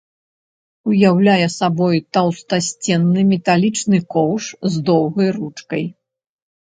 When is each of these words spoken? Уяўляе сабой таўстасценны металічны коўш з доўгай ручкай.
Уяўляе 0.91 1.47
сабой 1.57 1.97
таўстасценны 2.17 3.21
металічны 3.35 3.97
коўш 4.17 4.43
з 4.77 4.85
доўгай 4.89 5.29
ручкай. 5.41 5.83